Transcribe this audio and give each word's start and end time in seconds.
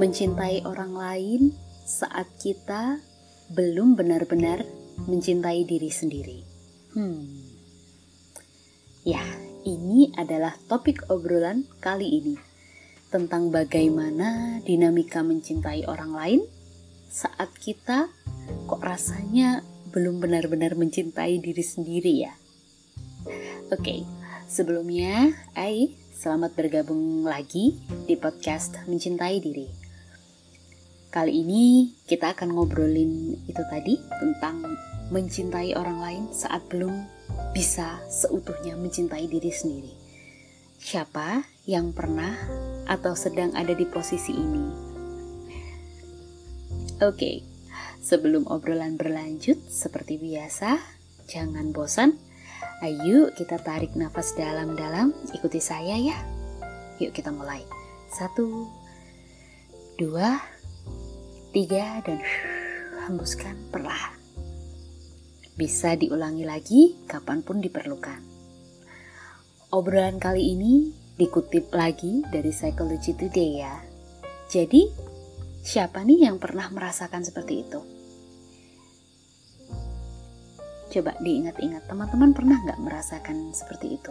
mencintai 0.00 0.64
orang 0.64 0.96
lain 0.96 1.52
saat 1.84 2.24
kita 2.40 3.04
belum 3.52 4.00
benar-benar 4.00 4.64
mencintai 5.04 5.68
diri 5.68 5.92
sendiri. 5.92 6.40
Hmm. 6.96 7.28
Ya, 9.04 9.20
ini 9.68 10.08
adalah 10.16 10.56
topik 10.72 11.04
obrolan 11.12 11.68
kali 11.84 12.08
ini 12.16 12.36
tentang 13.12 13.52
bagaimana 13.52 14.60
dinamika 14.64 15.20
mencintai 15.20 15.84
orang 15.84 16.16
lain 16.16 16.40
saat 17.12 17.52
kita 17.60 18.08
kok 18.64 18.80
rasanya 18.80 19.60
belum 19.92 20.16
benar-benar 20.24 20.80
mencintai 20.80 21.44
diri 21.44 21.60
sendiri 21.60 22.24
ya. 22.24 22.32
Oke, 23.68 23.76
okay, 23.76 24.00
sebelumnya, 24.48 25.36
Ai, 25.52 25.92
selamat 26.16 26.56
bergabung 26.56 27.28
lagi 27.28 27.76
di 28.08 28.16
podcast 28.16 28.80
Mencintai 28.88 29.44
Diri. 29.44 29.79
Kali 31.10 31.42
ini 31.42 31.90
kita 32.06 32.38
akan 32.38 32.54
ngobrolin 32.54 33.34
itu 33.50 33.62
tadi 33.66 33.98
tentang 34.22 34.62
mencintai 35.10 35.74
orang 35.74 35.98
lain 35.98 36.24
saat 36.30 36.62
belum 36.70 37.02
bisa 37.50 37.98
seutuhnya 38.06 38.78
mencintai 38.78 39.26
diri 39.26 39.50
sendiri. 39.50 39.90
Siapa 40.78 41.42
yang 41.66 41.90
pernah 41.90 42.30
atau 42.86 43.18
sedang 43.18 43.50
ada 43.58 43.74
di 43.74 43.90
posisi 43.90 44.38
ini? 44.38 44.64
Oke, 47.02 47.18
okay, 47.18 47.36
sebelum 47.98 48.46
obrolan 48.46 48.94
berlanjut, 48.94 49.58
seperti 49.66 50.14
biasa, 50.14 50.78
jangan 51.26 51.74
bosan. 51.74 52.14
Ayo 52.86 53.34
kita 53.34 53.58
tarik 53.58 53.98
nafas 53.98 54.38
dalam-dalam, 54.38 55.10
ikuti 55.34 55.58
saya 55.58 55.98
ya. 55.98 56.14
Yuk 57.02 57.10
kita 57.10 57.34
mulai. 57.34 57.66
Satu, 58.14 58.70
dua, 59.98 60.59
tiga, 61.50 61.98
dan 62.06 62.22
hembuskan 63.06 63.58
perlahan. 63.74 64.14
Bisa 65.58 65.98
diulangi 65.98 66.46
lagi 66.46 66.96
kapan 67.04 67.42
pun 67.42 67.58
diperlukan. 67.58 68.22
Obrolan 69.74 70.18
kali 70.22 70.54
ini 70.56 70.94
dikutip 71.18 71.70
lagi 71.74 72.24
dari 72.30 72.48
Psychology 72.54 73.12
Today 73.12 73.50
ya. 73.60 73.74
Jadi, 74.50 74.88
siapa 75.62 76.02
nih 76.02 76.30
yang 76.30 76.40
pernah 76.40 76.70
merasakan 76.72 77.22
seperti 77.22 77.54
itu? 77.66 77.80
Coba 80.90 81.14
diingat-ingat, 81.22 81.86
teman-teman 81.86 82.34
pernah 82.34 82.58
nggak 82.66 82.82
merasakan 82.82 83.54
seperti 83.54 83.94
itu? 83.94 84.10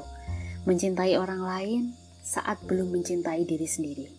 Mencintai 0.63 1.19
orang 1.19 1.43
lain 1.43 1.81
saat 2.23 2.61
belum 2.63 2.93
mencintai 2.93 3.43
diri 3.43 3.67
sendiri. 3.67 4.18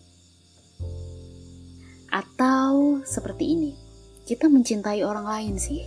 Atau 2.11 2.99
seperti 3.07 3.55
ini, 3.55 3.71
kita 4.27 4.51
mencintai 4.51 4.99
orang 5.07 5.23
lain 5.23 5.55
sih, 5.55 5.79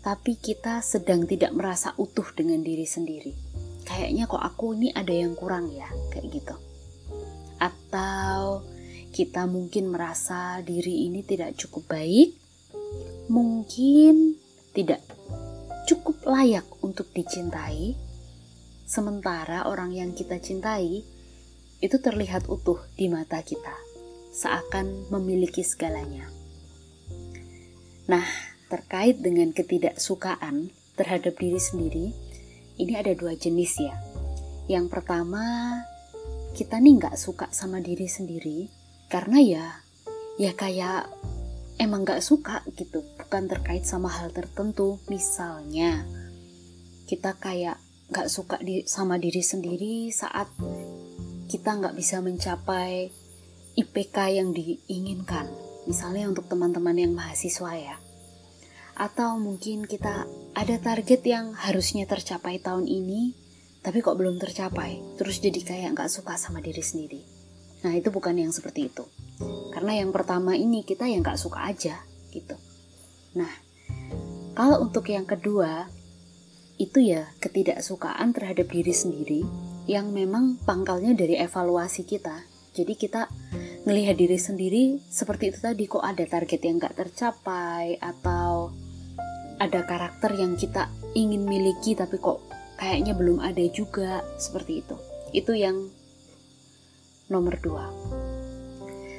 tapi 0.00 0.40
kita 0.40 0.80
sedang 0.80 1.28
tidak 1.28 1.52
merasa 1.52 1.92
utuh 2.00 2.24
dengan 2.32 2.64
diri 2.64 2.88
sendiri. 2.88 3.36
Kayaknya 3.84 4.24
kok 4.24 4.40
aku 4.40 4.72
ini 4.72 4.88
ada 4.96 5.12
yang 5.12 5.36
kurang 5.36 5.68
ya, 5.68 5.84
kayak 6.08 6.32
gitu. 6.32 6.56
Atau 7.60 8.64
kita 9.12 9.44
mungkin 9.44 9.92
merasa 9.92 10.64
diri 10.64 11.12
ini 11.12 11.20
tidak 11.20 11.60
cukup 11.60 11.92
baik, 11.92 12.32
mungkin 13.28 14.40
tidak 14.72 15.04
cukup 15.84 16.24
layak 16.24 16.64
untuk 16.80 17.12
dicintai, 17.12 17.92
sementara 18.88 19.68
orang 19.68 19.92
yang 19.92 20.16
kita 20.16 20.40
cintai 20.40 21.04
itu 21.84 21.96
terlihat 22.00 22.48
utuh 22.48 22.80
di 22.96 23.12
mata 23.12 23.44
kita 23.44 23.83
seakan 24.34 25.06
memiliki 25.14 25.62
segalanya. 25.62 26.26
Nah, 28.10 28.26
terkait 28.66 29.22
dengan 29.22 29.54
ketidaksukaan 29.54 30.74
terhadap 30.98 31.38
diri 31.38 31.62
sendiri, 31.62 32.06
ini 32.76 32.92
ada 32.98 33.14
dua 33.14 33.38
jenis 33.38 33.78
ya. 33.78 33.94
Yang 34.66 34.90
pertama, 34.90 35.78
kita 36.58 36.82
nih 36.82 36.98
nggak 36.98 37.16
suka 37.16 37.46
sama 37.54 37.78
diri 37.78 38.10
sendiri 38.10 38.66
karena 39.06 39.38
ya, 39.38 39.66
ya 40.36 40.52
kayak 40.52 41.06
emang 41.78 42.02
nggak 42.02 42.20
suka 42.20 42.66
gitu, 42.74 43.06
bukan 43.16 43.46
terkait 43.46 43.86
sama 43.86 44.10
hal 44.10 44.34
tertentu. 44.34 44.98
Misalnya, 45.06 46.02
kita 47.06 47.38
kayak 47.38 47.78
nggak 48.10 48.28
suka 48.28 48.60
di, 48.60 48.84
sama 48.84 49.16
diri 49.16 49.40
sendiri 49.40 50.12
saat 50.12 50.50
kita 51.48 51.78
nggak 51.78 51.96
bisa 51.96 52.20
mencapai 52.20 53.23
IPK 53.74 54.16
yang 54.38 54.54
diinginkan. 54.54 55.50
Misalnya 55.84 56.30
untuk 56.30 56.48
teman-teman 56.48 56.96
yang 56.96 57.12
mahasiswa 57.12 57.72
ya. 57.76 57.96
Atau 58.94 59.42
mungkin 59.42 59.84
kita 59.90 60.24
ada 60.54 60.76
target 60.78 61.20
yang 61.26 61.52
harusnya 61.58 62.06
tercapai 62.06 62.62
tahun 62.62 62.86
ini, 62.86 63.34
tapi 63.82 64.00
kok 64.00 64.14
belum 64.14 64.38
tercapai. 64.38 65.18
Terus 65.18 65.42
jadi 65.42 65.60
kayak 65.60 65.98
nggak 65.98 66.10
suka 66.10 66.38
sama 66.38 66.62
diri 66.62 66.80
sendiri. 66.80 67.20
Nah 67.84 67.92
itu 67.92 68.08
bukan 68.08 68.38
yang 68.38 68.54
seperti 68.54 68.88
itu. 68.88 69.04
Karena 69.74 69.98
yang 70.00 70.14
pertama 70.14 70.56
ini 70.56 70.86
kita 70.86 71.04
yang 71.04 71.20
nggak 71.20 71.36
suka 71.36 71.68
aja 71.68 72.00
gitu. 72.32 72.56
Nah 73.36 73.50
kalau 74.54 74.86
untuk 74.86 75.10
yang 75.10 75.28
kedua 75.28 75.90
itu 76.78 76.98
ya 77.02 77.28
ketidaksukaan 77.38 78.34
terhadap 78.34 78.66
diri 78.70 78.94
sendiri 78.94 79.42
yang 79.84 80.10
memang 80.10 80.56
pangkalnya 80.64 81.12
dari 81.12 81.36
evaluasi 81.36 82.08
kita. 82.08 82.46
Jadi 82.74 82.98
kita 82.98 83.30
ngelihat 83.84 84.16
diri 84.16 84.40
sendiri 84.40 84.84
seperti 85.12 85.52
itu 85.52 85.60
tadi 85.60 85.84
kok 85.84 86.00
ada 86.00 86.24
target 86.24 86.60
yang 86.64 86.80
gak 86.80 86.96
tercapai 86.96 88.00
atau 88.00 88.72
ada 89.60 89.84
karakter 89.84 90.34
yang 90.34 90.56
kita 90.56 90.88
ingin 91.12 91.44
miliki 91.44 91.92
tapi 91.92 92.16
kok 92.16 92.40
kayaknya 92.80 93.12
belum 93.14 93.38
ada 93.44 93.62
juga 93.70 94.24
seperti 94.40 94.82
itu. 94.82 94.96
Itu 95.36 95.52
yang 95.52 95.92
nomor 97.28 97.60
dua. 97.60 97.86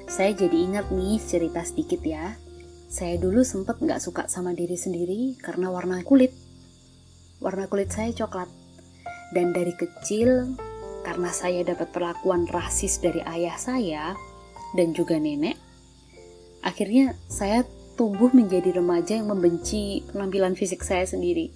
Saya 0.06 0.34
jadi 0.34 0.58
ingat 0.66 0.90
nih 0.90 1.22
cerita 1.22 1.62
sedikit 1.66 2.02
ya. 2.02 2.34
Saya 2.90 3.22
dulu 3.22 3.42
sempet 3.46 3.82
gak 3.82 4.02
suka 4.02 4.26
sama 4.30 4.54
diri 4.54 4.78
sendiri 4.78 5.38
karena 5.42 5.70
warna 5.70 6.02
kulit. 6.02 6.34
Warna 7.42 7.70
kulit 7.70 7.94
saya 7.94 8.14
coklat. 8.14 8.50
Dan 9.34 9.52
dari 9.52 9.74
kecil 9.74 10.56
karena 11.06 11.30
saya 11.30 11.62
dapat 11.62 11.94
perlakuan 11.94 12.50
rasis 12.50 12.98
dari 12.98 13.22
ayah 13.26 13.58
saya 13.58 14.14
dan 14.76 14.92
juga 14.92 15.16
nenek, 15.16 15.56
akhirnya 16.62 17.16
saya 17.32 17.64
tumbuh 17.96 18.28
menjadi 18.36 18.76
remaja 18.76 19.16
yang 19.16 19.32
membenci 19.32 20.04
penampilan 20.12 20.54
fisik 20.60 20.84
saya 20.84 21.08
sendiri. 21.08 21.50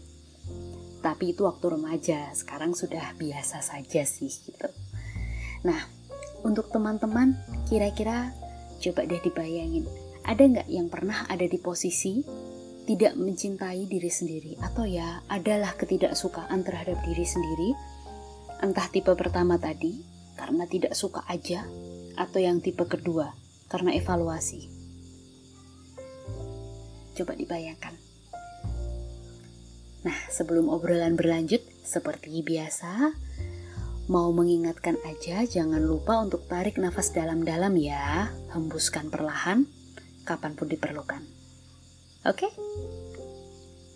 Tapi 1.03 1.35
itu 1.35 1.43
waktu 1.43 1.75
remaja, 1.75 2.31
sekarang 2.31 2.71
sudah 2.75 3.15
biasa 3.19 3.59
saja 3.59 4.03
sih 4.07 4.31
gitu. 4.31 4.67
Nah, 5.67 5.79
untuk 6.47 6.71
teman-teman, 6.71 7.35
kira-kira 7.67 8.31
coba 8.79 9.03
deh 9.03 9.19
dibayangin, 9.19 9.83
ada 10.23 10.43
nggak 10.43 10.67
yang 10.71 10.87
pernah 10.87 11.27
ada 11.27 11.43
di 11.43 11.59
posisi 11.59 12.23
tidak 12.89 13.13
mencintai 13.21 13.85
diri 13.85 14.09
sendiri 14.09 14.57
atau 14.65 14.81
ya 14.81 15.21
adalah 15.29 15.77
ketidaksukaan 15.77 16.65
terhadap 16.65 16.97
diri 17.05 17.21
sendiri 17.21 17.69
entah 18.65 18.89
tipe 18.89 19.13
pertama 19.13 19.61
tadi 19.61 20.01
karena 20.33 20.65
tidak 20.65 20.97
suka 20.97 21.21
aja 21.29 21.69
atau 22.19 22.43
yang 22.43 22.59
tipe 22.59 22.83
kedua 22.83 23.31
karena 23.71 23.95
evaluasi. 23.95 24.67
Coba 27.15 27.39
dibayangkan. 27.39 27.95
Nah, 30.03 30.17
sebelum 30.31 30.67
obrolan 30.67 31.15
berlanjut, 31.15 31.63
seperti 31.83 32.43
biasa, 32.43 33.15
mau 34.11 34.31
mengingatkan 34.35 34.99
aja 35.07 35.43
jangan 35.47 35.83
lupa 35.83 36.19
untuk 36.19 36.47
tarik 36.47 36.75
nafas 36.75 37.11
dalam-dalam 37.15 37.75
ya, 37.79 38.31
hembuskan 38.51 39.07
perlahan 39.07 39.67
kapan 40.23 40.53
pun 40.53 40.67
diperlukan. 40.69 41.23
Oke? 42.27 42.47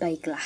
Baiklah. 0.02 0.44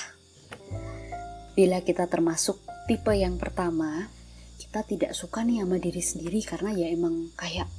Bila 1.58 1.82
kita 1.82 2.06
termasuk 2.06 2.62
tipe 2.86 3.16
yang 3.18 3.42
pertama, 3.42 4.12
kita 4.58 4.82
tidak 4.82 5.14
suka 5.14 5.46
nih 5.46 5.62
sama 5.62 5.78
diri 5.78 6.02
sendiri 6.02 6.42
karena 6.42 6.74
ya 6.74 6.90
emang 6.90 7.30
kayak 7.38 7.70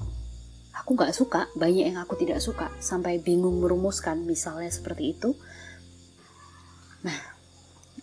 aku 0.78 0.94
nggak 0.94 1.10
suka 1.10 1.50
banyak 1.58 1.90
yang 1.90 1.98
aku 1.98 2.14
tidak 2.14 2.38
suka 2.38 2.70
sampai 2.78 3.18
bingung 3.18 3.58
merumuskan 3.58 4.22
misalnya 4.22 4.70
seperti 4.70 5.18
itu. 5.18 5.34
Nah 7.02 7.18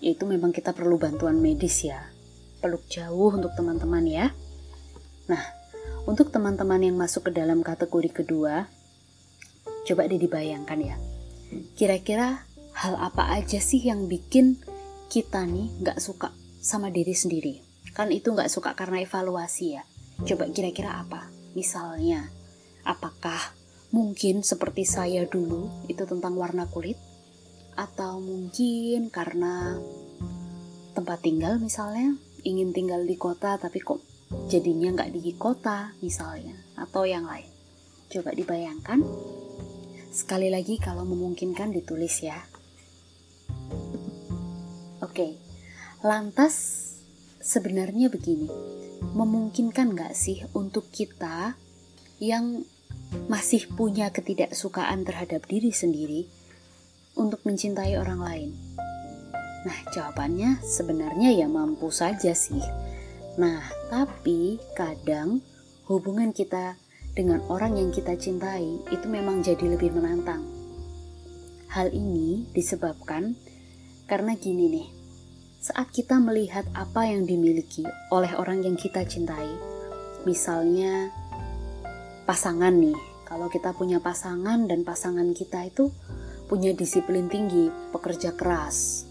itu 0.03 0.27
memang 0.27 0.51
kita 0.51 0.75
perlu 0.75 0.99
bantuan 0.99 1.39
medis 1.39 1.87
ya. 1.87 2.11
Peluk 2.59 2.83
jauh 2.91 3.31
untuk 3.31 3.55
teman-teman 3.55 4.03
ya. 4.05 4.25
Nah 5.31 5.43
untuk 6.03 6.29
teman-teman 6.29 6.83
yang 6.83 6.99
masuk 6.99 7.31
ke 7.31 7.41
dalam 7.41 7.63
kategori 7.63 8.11
kedua 8.11 8.67
coba 9.87 10.01
deh 10.05 10.19
dibayangkan 10.19 10.79
ya. 10.83 10.95
Kira-kira 11.79 12.43
hal 12.75 12.99
apa 12.99 13.31
aja 13.39 13.63
sih 13.63 13.79
yang 13.79 14.11
bikin 14.11 14.59
kita 15.07 15.47
nih 15.47 15.71
nggak 15.79 16.03
suka 16.03 16.35
sama 16.59 16.91
diri 16.91 17.15
sendiri 17.15 17.64
kan 17.95 18.11
itu 18.11 18.35
nggak 18.35 18.51
suka 18.51 18.75
karena 18.75 18.99
evaluasi 18.99 19.79
ya. 19.79 19.83
Coba 20.27 20.51
kira-kira 20.51 20.99
apa? 20.99 21.31
Misalnya 21.55 22.27
apakah 22.83 23.55
mungkin 23.95 24.43
seperti 24.43 24.83
saya 24.83 25.23
dulu 25.23 25.71
itu 25.87 26.03
tentang 26.03 26.35
warna 26.35 26.67
kulit? 26.67 26.99
Atau 27.79 28.19
mungkin 28.19 29.07
karena 29.07 29.79
tempat 30.91 31.23
tinggal 31.23 31.59
misalnya 31.59 32.19
ingin 32.43 32.75
tinggal 32.75 33.03
di 33.03 33.15
kota 33.15 33.55
tapi 33.55 33.79
kok 33.79 33.99
jadinya 34.51 34.95
nggak 34.95 35.11
di 35.15 35.31
kota 35.39 35.95
misalnya 36.03 36.55
atau 36.75 37.07
yang 37.07 37.23
lain. 37.23 37.47
Coba 38.11 38.35
dibayangkan. 38.35 38.99
Sekali 40.11 40.51
lagi 40.51 40.79
kalau 40.79 41.07
memungkinkan 41.07 41.71
ditulis 41.71 42.19
ya. 42.23 42.43
Oke 44.99 45.39
lantas 46.05 46.84
sebenarnya 47.45 48.09
begini 48.09 48.49
memungkinkan 49.13 49.93
nggak 49.93 50.17
sih 50.17 50.41
untuk 50.57 50.89
kita 50.89 51.53
yang 52.17 52.65
masih 53.29 53.69
punya 53.77 54.09
ketidaksukaan 54.09 55.05
terhadap 55.05 55.45
diri 55.45 55.69
sendiri 55.69 56.25
untuk 57.13 57.45
mencintai 57.45 58.01
orang 58.01 58.17
lain? 58.17 58.49
Nah, 59.61 59.77
jawabannya 59.93 60.57
sebenarnya 60.65 61.37
ya 61.37 61.45
mampu 61.45 61.93
saja 61.93 62.33
sih. 62.33 62.61
Nah, 63.37 63.61
tapi 63.93 64.57
kadang 64.73 65.45
hubungan 65.85 66.33
kita 66.33 66.81
dengan 67.13 67.45
orang 67.45 67.77
yang 67.77 67.93
kita 67.93 68.17
cintai 68.17 68.81
itu 68.89 69.05
memang 69.05 69.45
jadi 69.45 69.77
lebih 69.77 69.93
menantang. 69.93 70.41
Hal 71.69 71.93
ini 71.93 72.49
disebabkan 72.57 73.37
karena 74.09 74.33
gini 74.33 74.65
nih. 74.69 74.94
Saat 75.65 75.89
kita 75.89 76.21
melihat 76.21 76.61
apa 76.77 77.09
yang 77.09 77.25
dimiliki 77.25 77.81
oleh 78.13 78.29
orang 78.37 78.61
yang 78.61 78.77
kita 78.77 79.01
cintai, 79.01 79.49
misalnya 80.21 81.09
pasangan 82.29 82.69
nih. 82.69 82.93
Kalau 83.25 83.49
kita 83.49 83.73
punya 83.73 83.97
pasangan 83.97 84.69
dan 84.69 84.85
pasangan 84.85 85.25
kita 85.33 85.65
itu 85.65 85.89
punya 86.45 86.69
disiplin 86.77 87.25
tinggi, 87.25 87.73
pekerja 87.89 88.37
keras, 88.37 89.09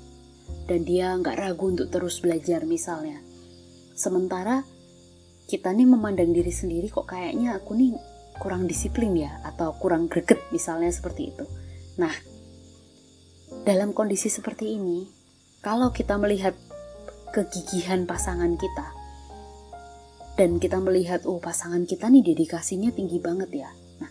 dan 0.70 0.86
dia 0.86 1.18
nggak 1.18 1.34
ragu 1.34 1.74
untuk 1.74 1.90
terus 1.90 2.22
belajar 2.22 2.62
misalnya. 2.62 3.18
Sementara 3.98 4.62
kita 5.50 5.74
nih 5.74 5.90
memandang 5.90 6.30
diri 6.30 6.54
sendiri 6.54 6.86
kok 6.86 7.10
kayaknya 7.10 7.58
aku 7.58 7.74
nih 7.74 7.98
kurang 8.38 8.70
disiplin 8.70 9.10
ya 9.18 9.42
atau 9.42 9.74
kurang 9.74 10.06
greget 10.06 10.38
misalnya 10.54 10.94
seperti 10.94 11.34
itu. 11.34 11.50
Nah, 11.98 12.14
dalam 13.66 13.90
kondisi 13.90 14.30
seperti 14.30 14.78
ini, 14.78 15.23
kalau 15.64 15.88
kita 15.90 16.20
melihat 16.20 16.52
kegigihan 17.32 18.04
pasangan 18.04 18.54
kita, 18.60 18.86
dan 20.34 20.58
kita 20.58 20.82
melihat 20.82 21.22
oh 21.30 21.38
pasangan 21.38 21.86
kita 21.86 22.10
nih 22.10 22.34
dedikasinya 22.34 22.90
tinggi 22.90 23.22
banget 23.22 23.64
ya. 23.64 23.70
Nah 24.02 24.10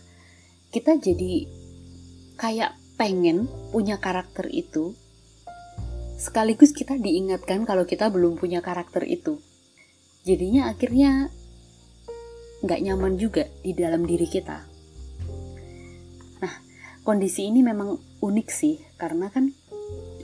kita 0.72 0.96
jadi 0.96 1.46
kayak 2.40 2.74
pengen 2.96 3.46
punya 3.70 4.00
karakter 4.00 4.48
itu 4.48 4.96
sekaligus 6.16 6.72
kita 6.72 6.96
diingatkan 6.96 7.68
kalau 7.68 7.84
kita 7.84 8.08
belum 8.08 8.40
punya 8.40 8.64
karakter 8.64 9.04
itu. 9.04 9.38
Jadinya 10.24 10.72
akhirnya 10.72 11.28
nggak 12.64 12.80
nyaman 12.80 13.20
juga 13.20 13.44
di 13.60 13.76
dalam 13.76 14.08
diri 14.08 14.24
kita. 14.24 14.64
Nah 16.40 16.54
kondisi 17.04 17.52
ini 17.52 17.60
memang 17.60 18.00
unik 18.24 18.48
sih 18.48 18.80
karena 18.96 19.28
kan 19.28 19.52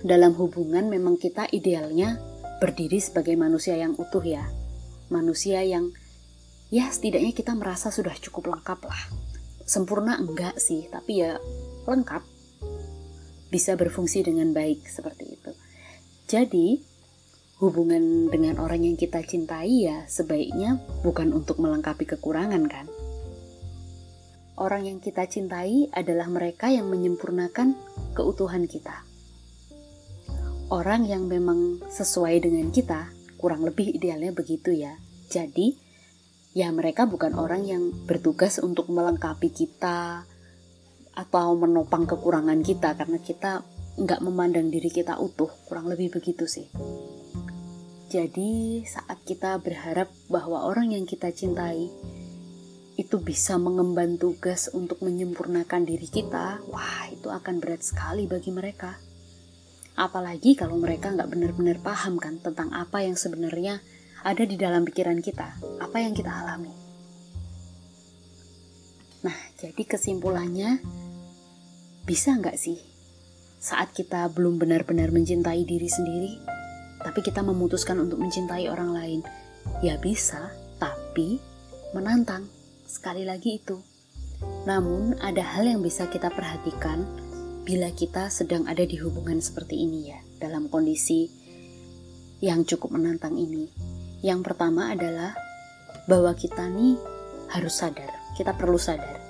dalam 0.06 0.36
hubungan 0.36 0.88
memang 0.88 1.20
kita 1.20 1.48
idealnya 1.52 2.16
berdiri 2.60 3.00
sebagai 3.00 3.36
manusia 3.36 3.76
yang 3.76 3.96
utuh 3.96 4.24
ya 4.24 4.44
manusia 5.10 5.60
yang 5.66 5.90
ya 6.70 6.86
setidaknya 6.88 7.34
kita 7.34 7.52
merasa 7.58 7.90
sudah 7.90 8.14
cukup 8.16 8.54
lengkap 8.56 8.80
lah. 8.86 9.02
Sempurna 9.66 10.16
enggak 10.16 10.56
sih, 10.62 10.86
tapi 10.86 11.22
ya 11.26 11.36
lengkap. 11.84 12.22
Bisa 13.50 13.74
berfungsi 13.74 14.22
dengan 14.22 14.54
baik 14.54 14.86
seperti 14.86 15.34
itu. 15.34 15.52
Jadi, 16.30 16.78
hubungan 17.58 18.30
dengan 18.30 18.62
orang 18.62 18.86
yang 18.86 18.94
kita 18.94 19.20
cintai 19.26 19.90
ya 19.90 20.06
sebaiknya 20.06 20.78
bukan 21.02 21.34
untuk 21.34 21.58
melengkapi 21.58 22.06
kekurangan 22.06 22.64
kan. 22.70 22.86
Orang 24.54 24.86
yang 24.86 25.02
kita 25.02 25.26
cintai 25.26 25.90
adalah 25.90 26.30
mereka 26.30 26.70
yang 26.70 26.86
menyempurnakan 26.86 27.74
keutuhan 28.14 28.70
kita. 28.70 29.09
Orang 30.70 31.02
yang 31.02 31.26
memang 31.26 31.82
sesuai 31.90 32.46
dengan 32.46 32.70
kita 32.70 33.10
kurang 33.42 33.66
lebih 33.66 33.90
idealnya 33.90 34.30
begitu 34.30 34.70
ya. 34.70 35.02
Jadi, 35.26 35.74
ya 36.54 36.70
mereka 36.70 37.10
bukan 37.10 37.34
orang 37.34 37.66
yang 37.66 37.90
bertugas 38.06 38.62
untuk 38.62 38.86
melengkapi 38.86 39.50
kita 39.50 40.22
atau 41.10 41.58
menopang 41.58 42.06
kekurangan 42.06 42.62
kita 42.62 42.94
karena 42.94 43.18
kita 43.18 43.66
nggak 43.98 44.22
memandang 44.22 44.70
diri 44.70 44.94
kita 44.94 45.18
utuh. 45.18 45.50
Kurang 45.66 45.90
lebih 45.90 46.14
begitu 46.14 46.46
sih. 46.46 46.70
Jadi, 48.06 48.86
saat 48.86 49.26
kita 49.26 49.58
berharap 49.58 50.06
bahwa 50.30 50.70
orang 50.70 50.94
yang 50.94 51.02
kita 51.02 51.34
cintai 51.34 51.90
itu 52.94 53.16
bisa 53.18 53.58
mengemban 53.58 54.22
tugas 54.22 54.70
untuk 54.70 55.02
menyempurnakan 55.02 55.82
diri 55.82 56.06
kita, 56.06 56.62
wah 56.70 57.10
itu 57.10 57.26
akan 57.26 57.58
berat 57.58 57.82
sekali 57.82 58.30
bagi 58.30 58.54
mereka. 58.54 59.09
Apalagi 59.98 60.54
kalau 60.58 60.78
mereka 60.78 61.10
nggak 61.10 61.30
benar-benar 61.30 61.78
paham 61.82 62.18
kan 62.18 62.38
tentang 62.38 62.70
apa 62.70 63.02
yang 63.02 63.18
sebenarnya 63.18 63.82
ada 64.20 64.42
di 64.44 64.56
dalam 64.60 64.84
pikiran 64.84 65.18
kita, 65.24 65.56
apa 65.80 65.96
yang 65.98 66.12
kita 66.12 66.30
alami. 66.30 66.72
Nah, 69.20 69.36
jadi 69.60 69.82
kesimpulannya, 69.84 70.80
bisa 72.08 72.32
nggak 72.36 72.56
sih 72.56 72.80
saat 73.60 73.92
kita 73.92 74.32
belum 74.32 74.56
benar-benar 74.56 75.12
mencintai 75.12 75.68
diri 75.68 75.84
sendiri, 75.84 76.32
tapi 77.04 77.20
kita 77.20 77.44
memutuskan 77.44 78.00
untuk 78.00 78.16
mencintai 78.16 78.72
orang 78.72 78.96
lain? 78.96 79.20
Ya 79.84 80.00
bisa, 80.00 80.48
tapi 80.80 81.36
menantang. 81.92 82.48
Sekali 82.88 83.28
lagi 83.28 83.60
itu. 83.60 83.76
Namun, 84.64 85.20
ada 85.20 85.44
hal 85.44 85.68
yang 85.68 85.84
bisa 85.84 86.08
kita 86.08 86.32
perhatikan 86.32 87.04
bila 87.70 87.86
kita 87.94 88.26
sedang 88.34 88.66
ada 88.66 88.82
di 88.82 88.98
hubungan 88.98 89.38
seperti 89.38 89.86
ini 89.86 90.10
ya, 90.10 90.18
dalam 90.42 90.66
kondisi 90.66 91.30
yang 92.42 92.66
cukup 92.66 92.98
menantang 92.98 93.38
ini. 93.38 93.70
Yang 94.26 94.42
pertama 94.42 94.90
adalah 94.90 95.38
bahwa 96.10 96.34
kita 96.34 96.66
nih 96.66 96.98
harus 97.54 97.78
sadar, 97.78 98.10
kita 98.34 98.58
perlu 98.58 98.74
sadar. 98.74 99.22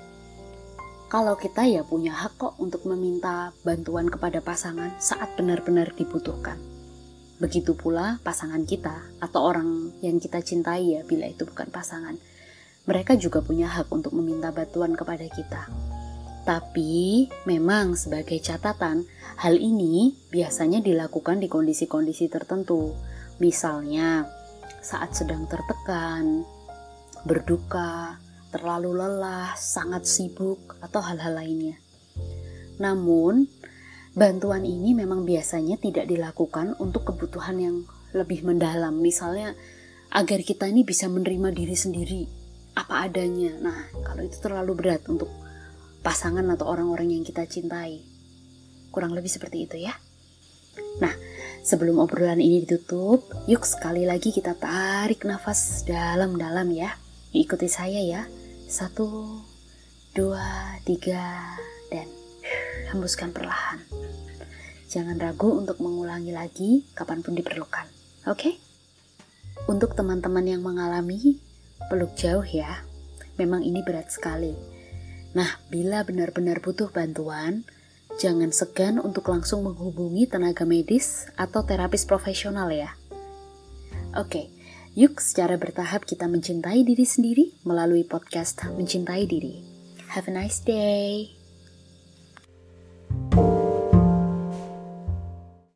Kalau 1.05 1.37
kita 1.37 1.69
ya 1.69 1.85
punya 1.85 2.17
hak 2.17 2.41
kok 2.41 2.57
untuk 2.57 2.81
meminta 2.89 3.53
bantuan 3.61 4.09
kepada 4.09 4.41
pasangan 4.41 4.97
saat 4.97 5.37
benar-benar 5.37 5.93
dibutuhkan. 5.93 6.57
Begitu 7.37 7.77
pula 7.77 8.17
pasangan 8.25 8.65
kita 8.65 9.21
atau 9.21 9.53
orang 9.53 9.93
yang 10.01 10.17
kita 10.17 10.41
cintai 10.41 10.97
ya 10.97 11.05
bila 11.05 11.29
itu 11.29 11.45
bukan 11.45 11.69
pasangan. 11.69 12.17
Mereka 12.89 13.21
juga 13.21 13.45
punya 13.45 13.69
hak 13.69 13.93
untuk 13.93 14.17
meminta 14.17 14.49
bantuan 14.49 14.97
kepada 14.97 15.29
kita 15.29 15.90
tapi 16.41 17.29
memang 17.45 17.93
sebagai 17.93 18.41
catatan, 18.41 19.05
hal 19.37 19.55
ini 19.57 20.17
biasanya 20.33 20.81
dilakukan 20.81 21.37
di 21.37 21.47
kondisi-kondisi 21.47 22.29
tertentu. 22.33 22.97
Misalnya, 23.37 24.25
saat 24.81 25.13
sedang 25.13 25.45
tertekan, 25.45 26.41
berduka, 27.25 28.17
terlalu 28.49 28.97
lelah, 28.97 29.53
sangat 29.53 30.09
sibuk, 30.09 30.77
atau 30.81 31.01
hal-hal 31.01 31.37
lainnya. 31.37 31.77
Namun, 32.81 33.45
bantuan 34.17 34.65
ini 34.65 34.97
memang 34.97 35.23
biasanya 35.23 35.77
tidak 35.77 36.09
dilakukan 36.09 36.73
untuk 36.81 37.13
kebutuhan 37.13 37.57
yang 37.61 37.77
lebih 38.17 38.41
mendalam. 38.43 38.97
Misalnya, 38.97 39.53
agar 40.11 40.43
kita 40.43 40.67
ini 40.67 40.83
bisa 40.83 41.07
menerima 41.07 41.49
diri 41.55 41.77
sendiri 41.77 42.21
apa 42.75 43.07
adanya. 43.07 43.55
Nah, 43.59 43.79
kalau 44.03 44.23
itu 44.23 44.37
terlalu 44.39 44.75
berat 44.75 45.03
untuk 45.07 45.31
pasangan 46.01 46.45
atau 46.53 46.69
orang-orang 46.69 47.13
yang 47.13 47.23
kita 47.25 47.45
cintai. 47.45 48.01
Kurang 48.89 49.13
lebih 49.13 49.29
seperti 49.29 49.69
itu 49.69 49.77
ya. 49.79 49.93
Nah, 50.99 51.13
sebelum 51.63 52.01
obrolan 52.01 52.41
ini 52.41 52.65
ditutup, 52.65 53.29
yuk 53.45 53.63
sekali 53.63 54.03
lagi 54.03 54.33
kita 54.33 54.57
tarik 54.57 55.23
nafas 55.23 55.85
dalam-dalam 55.87 56.67
ya. 56.73 56.97
Ikuti 57.31 57.69
saya 57.71 58.01
ya. 58.01 58.21
Satu, 58.67 59.39
dua, 60.11 60.75
tiga, 60.83 61.55
dan 61.87 62.07
hembuskan 62.91 63.31
perlahan. 63.31 63.79
Jangan 64.91 65.15
ragu 65.23 65.55
untuk 65.55 65.79
mengulangi 65.79 66.35
lagi 66.35 66.83
kapan 66.91 67.23
pun 67.23 67.37
diperlukan. 67.37 67.87
Oke? 68.27 68.35
Okay? 68.35 68.53
Untuk 69.71 69.95
teman-teman 69.95 70.43
yang 70.43 70.65
mengalami 70.65 71.39
peluk 71.87 72.11
jauh 72.19 72.43
ya, 72.43 72.83
memang 73.39 73.63
ini 73.63 73.79
berat 73.85 74.11
sekali 74.11 74.70
Nah, 75.31 75.59
bila 75.71 76.03
benar-benar 76.03 76.59
butuh 76.59 76.91
bantuan, 76.91 77.63
jangan 78.19 78.51
segan 78.51 78.99
untuk 78.99 79.31
langsung 79.31 79.63
menghubungi 79.63 80.27
tenaga 80.27 80.67
medis 80.67 81.27
atau 81.39 81.63
terapis 81.63 82.03
profesional 82.03 82.67
ya. 82.69 82.91
Oke, 84.19 84.51
yuk 84.91 85.23
secara 85.23 85.55
bertahap 85.55 86.03
kita 86.03 86.27
mencintai 86.27 86.83
diri 86.83 87.07
sendiri 87.07 87.55
melalui 87.63 88.03
podcast 88.03 88.59
Mencintai 88.75 89.23
Diri. 89.23 89.63
Have 90.11 90.27
a 90.27 90.35
nice 90.35 90.59
day. 90.59 91.40